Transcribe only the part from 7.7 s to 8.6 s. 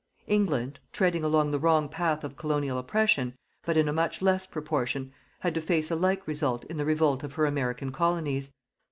Colonies.